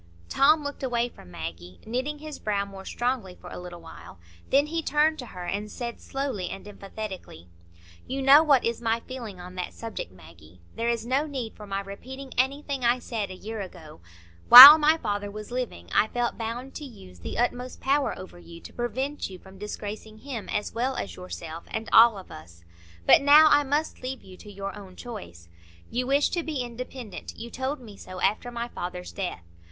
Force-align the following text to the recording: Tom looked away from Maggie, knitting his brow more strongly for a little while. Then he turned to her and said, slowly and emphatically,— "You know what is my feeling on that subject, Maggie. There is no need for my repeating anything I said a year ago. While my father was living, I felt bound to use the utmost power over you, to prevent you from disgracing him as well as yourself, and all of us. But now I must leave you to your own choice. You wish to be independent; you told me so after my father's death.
Tom 0.29 0.63
looked 0.63 0.81
away 0.81 1.09
from 1.09 1.29
Maggie, 1.29 1.79
knitting 1.85 2.17
his 2.17 2.39
brow 2.39 2.65
more 2.65 2.85
strongly 2.85 3.35
for 3.35 3.51
a 3.51 3.59
little 3.59 3.79
while. 3.81 4.17
Then 4.49 4.65
he 4.65 4.81
turned 4.81 5.19
to 5.19 5.27
her 5.27 5.43
and 5.45 5.69
said, 5.69 6.01
slowly 6.01 6.49
and 6.49 6.67
emphatically,— 6.67 7.47
"You 8.07 8.23
know 8.23 8.41
what 8.41 8.65
is 8.65 8.81
my 8.81 9.01
feeling 9.01 9.39
on 9.39 9.53
that 9.53 9.75
subject, 9.75 10.11
Maggie. 10.11 10.59
There 10.75 10.89
is 10.89 11.05
no 11.05 11.27
need 11.27 11.55
for 11.55 11.67
my 11.67 11.81
repeating 11.81 12.33
anything 12.35 12.83
I 12.83 12.97
said 12.97 13.29
a 13.29 13.35
year 13.35 13.61
ago. 13.61 14.01
While 14.49 14.79
my 14.79 14.97
father 14.97 15.29
was 15.29 15.51
living, 15.51 15.87
I 15.93 16.07
felt 16.07 16.35
bound 16.35 16.73
to 16.77 16.83
use 16.83 17.19
the 17.19 17.37
utmost 17.37 17.79
power 17.79 18.17
over 18.17 18.39
you, 18.39 18.59
to 18.61 18.73
prevent 18.73 19.29
you 19.29 19.37
from 19.37 19.59
disgracing 19.59 20.17
him 20.17 20.49
as 20.49 20.73
well 20.73 20.95
as 20.95 21.15
yourself, 21.15 21.65
and 21.69 21.87
all 21.93 22.17
of 22.17 22.31
us. 22.31 22.63
But 23.05 23.21
now 23.21 23.49
I 23.51 23.61
must 23.61 24.01
leave 24.01 24.23
you 24.23 24.35
to 24.37 24.51
your 24.51 24.75
own 24.75 24.95
choice. 24.95 25.47
You 25.91 26.07
wish 26.07 26.29
to 26.29 26.41
be 26.41 26.63
independent; 26.63 27.37
you 27.37 27.51
told 27.51 27.79
me 27.79 27.95
so 27.97 28.19
after 28.19 28.49
my 28.49 28.67
father's 28.67 29.11
death. 29.11 29.43